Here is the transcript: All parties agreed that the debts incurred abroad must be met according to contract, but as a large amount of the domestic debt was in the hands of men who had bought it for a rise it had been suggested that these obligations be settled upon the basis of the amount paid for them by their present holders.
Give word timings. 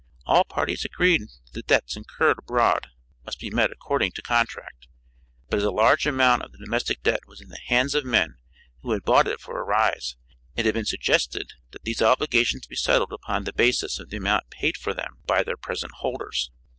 All 0.25 0.45
parties 0.45 0.83
agreed 0.83 1.21
that 1.21 1.51
the 1.53 1.61
debts 1.61 1.95
incurred 1.95 2.39
abroad 2.39 2.87
must 3.23 3.37
be 3.39 3.51
met 3.51 3.69
according 3.71 4.13
to 4.13 4.23
contract, 4.23 4.87
but 5.47 5.57
as 5.57 5.63
a 5.63 5.69
large 5.69 6.07
amount 6.07 6.41
of 6.41 6.51
the 6.51 6.57
domestic 6.57 7.03
debt 7.03 7.19
was 7.27 7.39
in 7.39 7.49
the 7.49 7.59
hands 7.67 7.93
of 7.93 8.03
men 8.03 8.37
who 8.81 8.93
had 8.93 9.03
bought 9.03 9.27
it 9.27 9.39
for 9.39 9.61
a 9.61 9.63
rise 9.63 10.15
it 10.55 10.65
had 10.65 10.73
been 10.73 10.85
suggested 10.85 11.53
that 11.69 11.83
these 11.83 12.01
obligations 12.01 12.65
be 12.65 12.75
settled 12.75 13.13
upon 13.13 13.43
the 13.43 13.53
basis 13.53 13.99
of 13.99 14.09
the 14.09 14.17
amount 14.17 14.49
paid 14.49 14.75
for 14.75 14.95
them 14.95 15.19
by 15.27 15.43
their 15.43 15.55
present 15.55 15.91
holders. 15.99 16.49